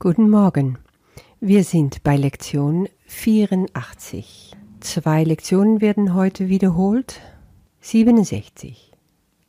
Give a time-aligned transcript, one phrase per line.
[0.00, 0.78] Guten Morgen.
[1.40, 4.52] Wir sind bei Lektion 84.
[4.78, 7.20] Zwei Lektionen werden heute wiederholt.
[7.80, 8.92] 67.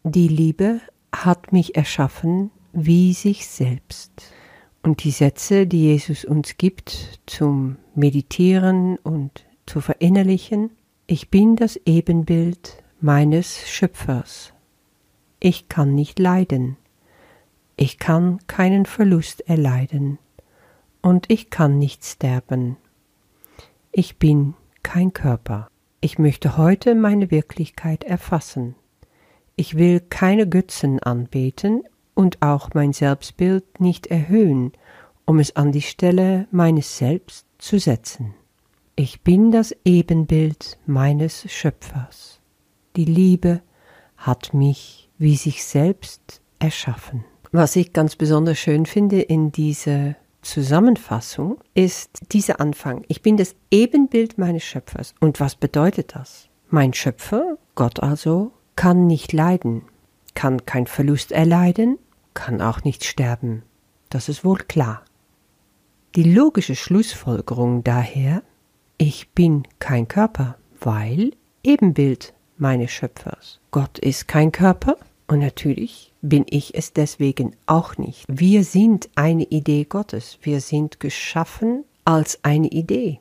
[0.03, 0.81] Die Liebe
[1.15, 4.11] hat mich erschaffen wie sich selbst.
[4.81, 10.71] Und die Sätze, die Jesus uns gibt zum Meditieren und zu verinnerlichen,
[11.05, 14.51] ich bin das Ebenbild meines Schöpfers.
[15.39, 16.75] Ich kann nicht leiden.
[17.75, 20.17] Ich kann keinen Verlust erleiden
[21.01, 22.77] und ich kann nicht sterben.
[23.91, 24.53] Ich bin
[24.83, 25.67] kein Körper.
[26.01, 28.75] Ich möchte heute meine Wirklichkeit erfassen.
[29.55, 34.71] Ich will keine Götzen anbeten und auch mein Selbstbild nicht erhöhen,
[35.25, 38.33] um es an die Stelle meines Selbst zu setzen.
[38.95, 42.39] Ich bin das Ebenbild meines Schöpfers.
[42.95, 43.61] Die Liebe
[44.17, 47.25] hat mich wie sich selbst erschaffen.
[47.51, 53.03] Was ich ganz besonders schön finde in dieser Zusammenfassung ist dieser Anfang.
[53.07, 55.13] Ich bin das Ebenbild meines Schöpfers.
[55.19, 56.49] Und was bedeutet das?
[56.69, 59.83] Mein Schöpfer, Gott also, kann nicht leiden,
[60.35, 61.97] kann kein Verlust erleiden,
[62.33, 63.63] kann auch nicht sterben.
[64.09, 65.03] Das ist wohl klar.
[66.15, 68.41] Die logische Schlussfolgerung daher,
[68.97, 71.31] ich bin kein Körper, weil
[71.63, 73.59] Ebenbild meines Schöpfers.
[73.71, 78.25] Gott ist kein Körper und natürlich bin ich es deswegen auch nicht.
[78.27, 80.39] Wir sind eine Idee Gottes.
[80.41, 83.19] Wir sind geschaffen als eine Idee.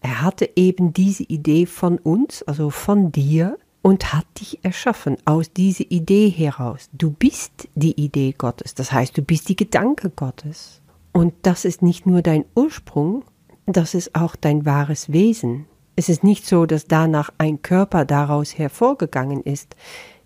[0.00, 5.52] Er hatte eben diese Idee von uns, also von dir, und hat dich erschaffen aus
[5.52, 6.88] dieser Idee heraus.
[6.92, 10.80] Du bist die Idee Gottes, das heißt, du bist die Gedanke Gottes.
[11.12, 13.24] Und das ist nicht nur dein Ursprung,
[13.66, 15.66] das ist auch dein wahres Wesen.
[15.94, 19.76] Es ist nicht so, dass danach ein Körper daraus hervorgegangen ist.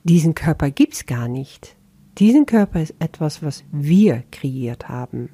[0.04, 1.76] Diesen Körper gibt's gar nicht.
[2.20, 5.30] Diesen Körper ist etwas, was wir kreiert haben.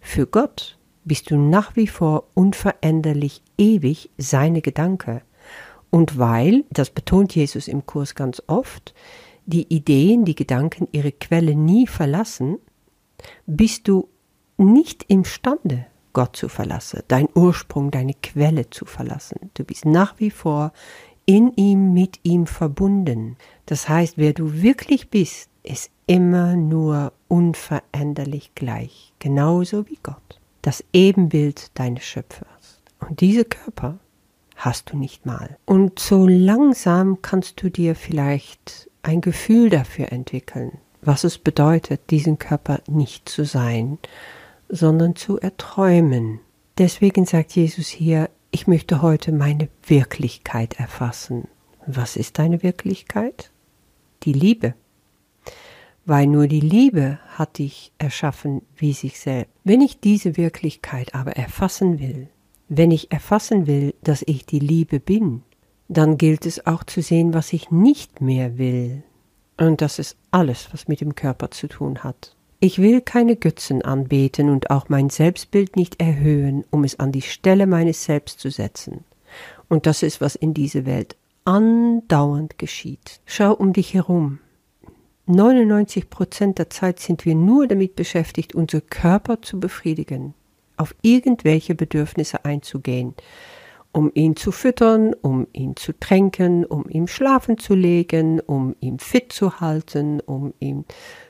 [0.00, 5.22] Für Gott bist du nach wie vor unveränderlich ewig seine Gedanke.
[5.90, 8.92] Und weil, das betont Jesus im Kurs ganz oft,
[9.46, 12.58] die Ideen, die Gedanken ihre Quelle nie verlassen,
[13.46, 14.08] bist du
[14.56, 19.52] nicht imstande, Gott zu verlassen, dein Ursprung, deine Quelle zu verlassen.
[19.54, 20.72] Du bist nach wie vor
[21.24, 23.36] in ihm, mit ihm verbunden.
[23.66, 30.84] Das heißt, wer du wirklich bist, ist immer nur unveränderlich gleich, genauso wie Gott, das
[30.92, 32.80] Ebenbild deines Schöpfers.
[33.00, 33.98] Und diese Körper
[34.56, 35.56] hast du nicht mal.
[35.64, 42.38] Und so langsam kannst du dir vielleicht ein Gefühl dafür entwickeln, was es bedeutet, diesen
[42.38, 43.98] Körper nicht zu sein,
[44.68, 46.40] sondern zu erträumen.
[46.78, 51.48] Deswegen sagt Jesus hier, ich möchte heute meine Wirklichkeit erfassen.
[51.86, 53.50] Was ist deine Wirklichkeit?
[54.22, 54.74] Die Liebe
[56.06, 59.52] weil nur die Liebe hat dich erschaffen wie sich selbst.
[59.64, 62.28] Wenn ich diese Wirklichkeit aber erfassen will,
[62.68, 65.42] wenn ich erfassen will, dass ich die Liebe bin,
[65.88, 69.02] dann gilt es auch zu sehen, was ich nicht mehr will.
[69.56, 72.34] Und das ist alles, was mit dem Körper zu tun hat.
[72.60, 77.22] Ich will keine Götzen anbeten und auch mein Selbstbild nicht erhöhen, um es an die
[77.22, 79.04] Stelle meines Selbst zu setzen.
[79.68, 83.20] Und das ist, was in dieser Welt andauernd geschieht.
[83.26, 84.38] Schau um dich herum.
[85.26, 90.34] 99 Prozent der Zeit sind wir nur damit beschäftigt, unser Körper zu befriedigen,
[90.76, 93.14] auf irgendwelche Bedürfnisse einzugehen,
[93.92, 98.98] um ihn zu füttern, um ihn zu tränken, um ihm schlafen zu legen, um ihn
[98.98, 100.84] fit zu halten, um ihn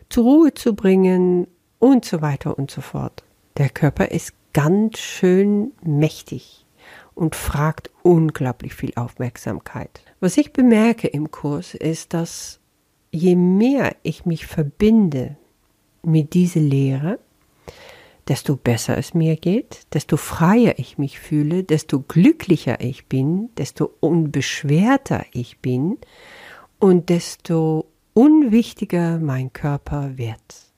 [0.09, 1.47] zur Ruhe zu bringen
[1.78, 3.22] und so weiter und so fort.
[3.59, 6.66] Der Körper ist ganz schön mächtig
[7.15, 10.00] und fragt unglaublich viel Aufmerksamkeit.
[10.19, 12.61] Was ich bemerke im Kurs ist, dass
[13.15, 15.37] je mehr ich mich verbinde
[16.03, 17.21] mit dieser Lehre,
[18.27, 23.93] desto besser es mir geht, desto freier ich mich fühle, desto glücklicher ich bin, desto
[24.01, 25.99] unbeschwerter ich bin
[26.81, 30.73] und desto unwichtiger mein Körper wird.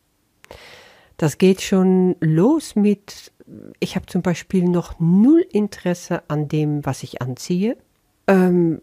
[1.17, 3.33] Das geht schon los mit,
[3.81, 7.79] ich habe zum Beispiel noch null Interesse an dem, was ich anziehe.
[8.27, 8.83] Ähm,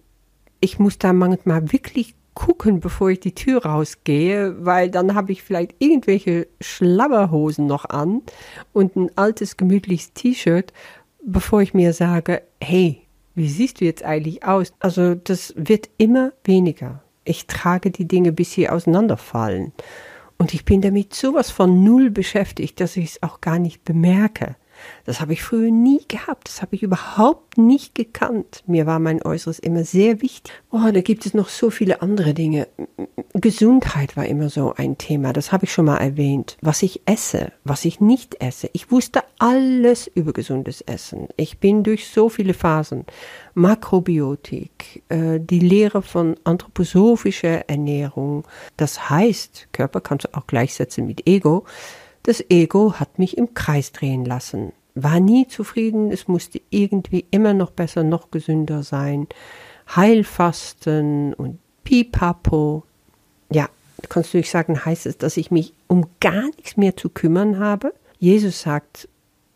[0.59, 5.43] ich muss da manchmal wirklich gucken, bevor ich die Tür rausgehe, weil dann habe ich
[5.43, 8.21] vielleicht irgendwelche Schlabberhosen noch an
[8.73, 10.73] und ein altes gemütliches T-Shirt,
[11.23, 13.01] bevor ich mir sage, hey,
[13.35, 14.73] wie siehst du jetzt eigentlich aus?
[14.79, 17.03] Also das wird immer weniger.
[17.25, 19.71] Ich trage die Dinge, bis sie auseinanderfallen.
[20.37, 24.55] Und ich bin damit sowas von null beschäftigt, dass ich es auch gar nicht bemerke.
[25.05, 26.47] Das habe ich früher nie gehabt.
[26.47, 28.63] Das habe ich überhaupt nicht gekannt.
[28.67, 30.53] Mir war mein Äußeres immer sehr wichtig.
[30.71, 32.67] Oh, da gibt es noch so viele andere Dinge.
[33.33, 35.33] Gesundheit war immer so ein Thema.
[35.33, 36.57] Das habe ich schon mal erwähnt.
[36.61, 38.69] Was ich esse, was ich nicht esse.
[38.73, 41.27] Ich wusste alles über gesundes Essen.
[41.35, 43.05] Ich bin durch so viele Phasen.
[43.55, 48.45] Makrobiotik, äh, die Lehre von anthroposophischer Ernährung.
[48.77, 51.65] Das heißt, Körper kannst du auch gleichsetzen mit Ego.
[52.23, 57.53] Das Ego hat mich im Kreis drehen lassen, war nie zufrieden, es musste irgendwie immer
[57.53, 59.27] noch besser, noch gesünder sein.
[59.93, 62.83] Heilfasten und Pipapo.
[63.51, 63.67] Ja,
[64.07, 67.59] kannst du nicht sagen, heißt es, dass ich mich um gar nichts mehr zu kümmern
[67.59, 67.93] habe?
[68.19, 69.09] Jesus sagt,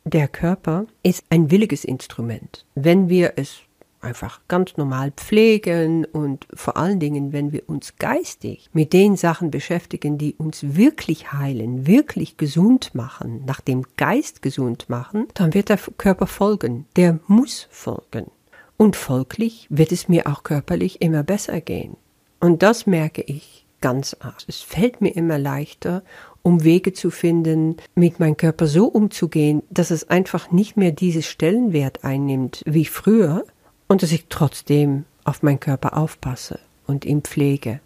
[0.04, 2.66] der Körper ist ein williges Instrument.
[2.75, 3.60] Wenn wir es
[4.07, 9.51] einfach ganz normal pflegen und vor allen Dingen, wenn wir uns geistig mit den Sachen
[9.51, 15.69] beschäftigen, die uns wirklich heilen, wirklich gesund machen, nach dem Geist gesund machen, dann wird
[15.69, 16.86] der Körper folgen.
[16.95, 18.31] Der muss folgen.
[18.77, 21.98] Und folglich wird es mir auch körperlich immer besser gehen.
[22.39, 24.38] Und das merke ich ganz arg.
[24.48, 26.04] Es fällt mir immer leichter,
[26.44, 31.25] um Wege zu finden, mit meinem Körper so umzugehen, dass es einfach nicht mehr dieses
[31.25, 33.44] Stellenwert einnimmt wie früher,
[33.88, 37.80] und dass ich trotzdem auf meinen Körper aufpasse und ihn pflege.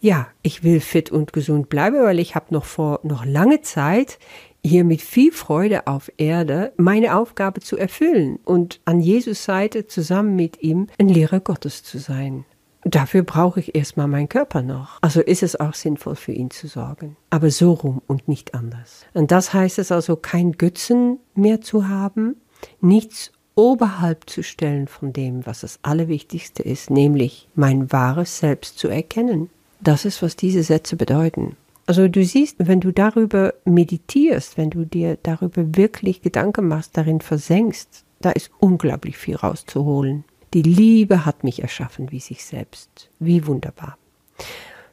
[0.00, 4.18] Ja, ich will fit und gesund bleiben, weil ich habe noch vor noch lange Zeit
[4.62, 10.36] hier mit viel Freude auf Erde meine Aufgabe zu erfüllen und an Jesus Seite zusammen
[10.36, 12.44] mit ihm ein Lehrer Gottes zu sein.
[12.82, 14.98] Dafür brauche ich erstmal meinen Körper noch.
[15.00, 17.16] Also ist es auch sinnvoll für ihn zu sorgen.
[17.30, 19.06] Aber so rum und nicht anders.
[19.12, 22.36] Und das heißt es also, kein Götzen mehr zu haben,
[22.80, 28.86] nichts oberhalb zu stellen von dem, was das Allerwichtigste ist, nämlich mein wahres Selbst zu
[28.88, 29.50] erkennen.
[29.80, 31.56] Das ist, was diese Sätze bedeuten.
[31.86, 37.20] Also du siehst, wenn du darüber meditierst, wenn du dir darüber wirklich Gedanken machst, darin
[37.20, 40.24] versenkst, da ist unglaublich viel rauszuholen.
[40.54, 43.10] Die Liebe hat mich erschaffen wie sich selbst.
[43.18, 43.98] Wie wunderbar.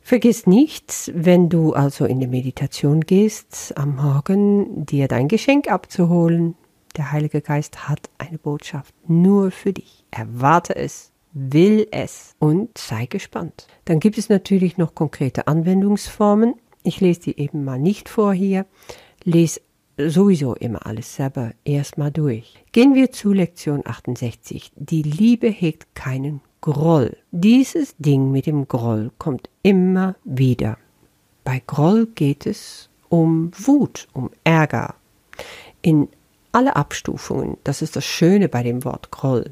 [0.01, 6.56] Vergiss nicht, wenn du also in die Meditation gehst, am Morgen dir dein Geschenk abzuholen,
[6.95, 10.05] der Heilige Geist hat eine Botschaft nur für dich.
[10.11, 13.67] Erwarte es, will es und sei gespannt.
[13.85, 16.55] Dann gibt es natürlich noch konkrete Anwendungsformen.
[16.83, 18.65] Ich lese die eben mal nicht vor hier.
[19.23, 19.61] Lese
[19.97, 22.63] sowieso immer alles selber erstmal durch.
[22.71, 24.71] Gehen wir zu Lektion 68.
[24.75, 27.17] Die Liebe hegt keinen Groll.
[27.31, 30.77] Dieses Ding mit dem Groll kommt immer wieder.
[31.43, 34.95] Bei Groll geht es um Wut, um Ärger.
[35.81, 36.07] In
[36.53, 37.57] alle Abstufungen.
[37.63, 39.51] Das ist das Schöne bei dem Wort Groll.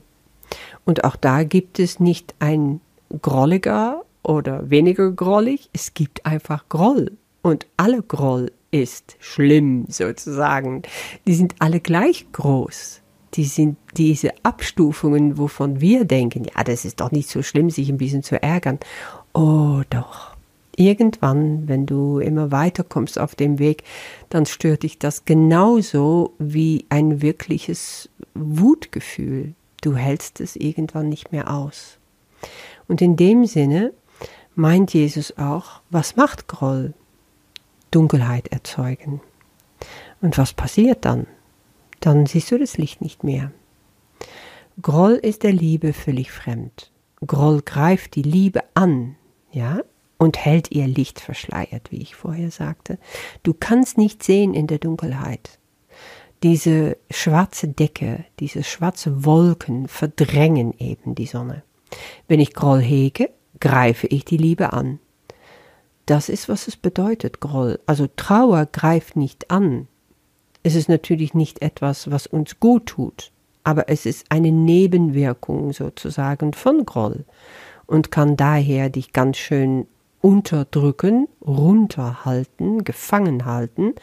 [0.86, 2.82] Und auch da gibt es nicht ein
[3.22, 7.12] grolliger oder weniger grollig, es gibt einfach Groll.
[7.42, 10.84] Und alle Groll ist schlimm sozusagen.
[11.28, 13.02] Die sind alle gleich groß.
[13.34, 17.90] Die sind diese Abstufungen, wovon wir denken, ja, das ist doch nicht so schlimm, sich
[17.90, 18.80] ein bisschen zu ärgern.
[19.34, 20.31] Oh doch
[20.76, 23.84] irgendwann, wenn du immer weiter kommst auf dem Weg,
[24.30, 29.54] dann stört dich das genauso wie ein wirkliches Wutgefühl.
[29.82, 31.98] Du hältst es irgendwann nicht mehr aus.
[32.88, 33.94] Und in dem Sinne
[34.56, 36.94] meint Jesus auch, was macht Groll?
[37.90, 39.22] Dunkelheit erzeugen.
[40.22, 41.28] Und was passiert dann?
[42.00, 43.52] Dann siehst du das Licht nicht mehr.
[44.82, 46.92] Groll ist der Liebe völlig fremd.
[47.26, 49.16] Groll greift die Liebe an,
[49.52, 49.82] ja,
[50.22, 53.00] und hält ihr Licht verschleiert, wie ich vorher sagte.
[53.42, 55.58] Du kannst nicht sehen in der Dunkelheit.
[56.44, 61.64] Diese schwarze Decke, diese schwarze Wolken verdrängen eben die Sonne.
[62.28, 65.00] Wenn ich Groll hege, greife ich die Liebe an.
[66.06, 67.80] Das ist, was es bedeutet, Groll.
[67.88, 69.88] Also Trauer greift nicht an.
[70.62, 73.32] Es ist natürlich nicht etwas, was uns gut tut,
[73.64, 77.26] aber es ist eine Nebenwirkung sozusagen von Groll
[77.88, 79.88] und kann daher dich ganz schön
[80.22, 83.94] unterdrücken, runterhalten, gefangen halten,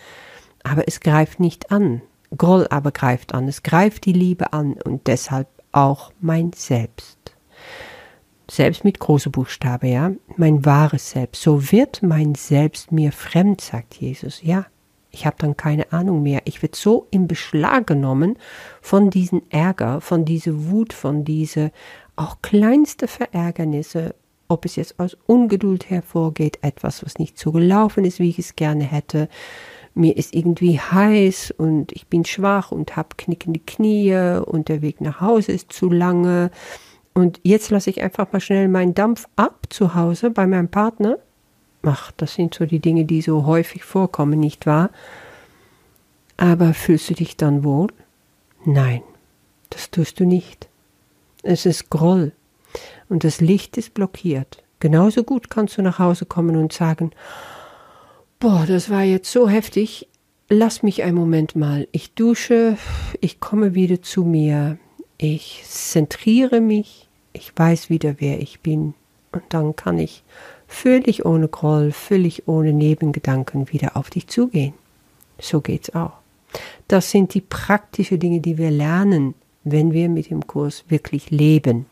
[0.63, 2.03] aber es greift nicht an.
[2.37, 7.19] Groll aber greift an, es greift die Liebe an und deshalb auch mein Selbst.
[8.51, 11.43] Selbst mit große Buchstabe, ja, mein wahres Selbst.
[11.43, 14.43] So wird mein Selbst mir fremd, sagt Jesus.
[14.43, 14.67] Ja,
[15.11, 16.43] ich habe dann keine Ahnung mehr.
[16.45, 18.39] Ich werde so in Beschlag genommen
[18.81, 21.73] von diesem Ärger, von dieser Wut, von diese
[22.17, 24.15] auch kleinste Verärgernisse,
[24.49, 28.57] ob es jetzt aus Ungeduld hervorgeht, etwas, was nicht so gelaufen ist, wie ich es
[28.57, 29.28] gerne hätte.
[29.95, 35.00] Mir ist irgendwie heiß und ich bin schwach und habe knickende Knie und der Weg
[35.00, 36.50] nach Hause ist zu lange.
[37.14, 41.19] Und jetzt lasse ich einfach mal schnell meinen Dampf ab zu Hause bei meinem Partner.
[41.83, 44.90] Ach, das sind so die Dinge, die so häufig vorkommen, nicht wahr?
[46.37, 47.88] Aber fühlst du dich dann wohl?
[48.64, 49.02] Nein,
[49.71, 50.69] das tust du nicht.
[51.43, 52.33] Es ist Groll
[53.09, 54.63] und das Licht ist blockiert.
[54.81, 57.11] Genauso gut kannst du nach Hause kommen und sagen,
[58.39, 60.09] boah, das war jetzt so heftig,
[60.49, 61.89] lass mich einen Moment mal.
[61.93, 62.77] Ich dusche,
[63.21, 64.79] ich komme wieder zu mir,
[65.17, 68.95] ich zentriere mich, ich weiß wieder, wer ich bin.
[69.33, 70.23] Und dann kann ich
[70.67, 74.75] völlig ohne Groll, völlig ohne Nebengedanken wieder auf dich zugehen.
[75.41, 76.13] So geht's auch.
[76.87, 79.35] Das sind die praktischen Dinge, die wir lernen,
[79.65, 81.87] wenn wir mit dem Kurs wirklich leben,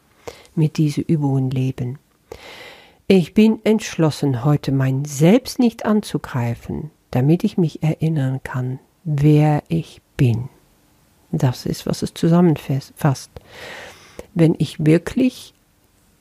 [0.56, 1.98] mit diesen Übungen leben.
[3.08, 10.00] Ich bin entschlossen, heute mein Selbst nicht anzugreifen, damit ich mich erinnern kann, wer ich
[10.16, 10.48] bin.
[11.30, 13.30] Das ist, was es zusammenfasst.
[14.34, 15.54] Wenn ich wirklich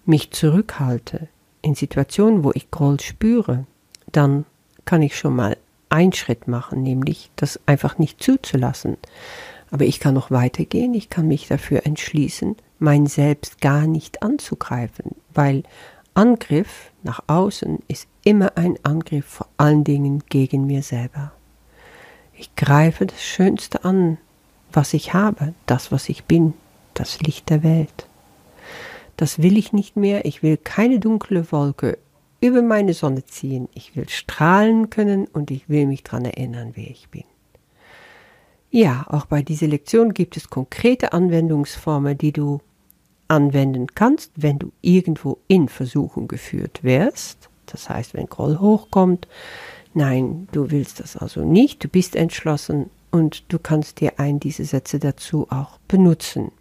[0.05, 1.27] mich zurückhalte
[1.61, 3.65] in Situationen, wo ich Groll spüre,
[4.11, 4.45] dann
[4.85, 5.57] kann ich schon mal
[5.89, 8.97] einen Schritt machen, nämlich das einfach nicht zuzulassen.
[9.71, 15.15] Aber ich kann noch weitergehen, ich kann mich dafür entschließen, mein Selbst gar nicht anzugreifen,
[15.33, 15.63] weil
[16.13, 21.31] Angriff nach außen ist immer ein Angriff vor allen Dingen gegen mir selber.
[22.33, 24.17] Ich greife das Schönste an,
[24.71, 26.53] was ich habe, das, was ich bin,
[26.93, 28.07] das Licht der Welt.
[29.17, 31.97] Das will ich nicht mehr, ich will keine dunkle Wolke
[32.41, 36.89] über meine Sonne ziehen, ich will strahlen können und ich will mich daran erinnern, wer
[36.89, 37.23] ich bin.
[38.75, 42.59] Ja, auch bei dieser Lektion gibt es konkrete Anwendungsformen, die du
[43.29, 47.47] anwenden kannst, wenn du irgendwo in Versuchung geführt wirst.
[47.67, 49.29] Das heißt, wenn Groll hochkommt.
[49.93, 54.65] Nein, du willst das also nicht, du bist entschlossen und du kannst dir einen dieser
[54.65, 56.51] Sätze dazu auch benutzen.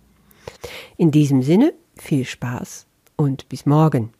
[0.96, 4.14] In diesem Sinne, viel Spaß und bis morgen.